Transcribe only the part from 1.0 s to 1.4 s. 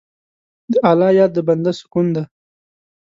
یاد د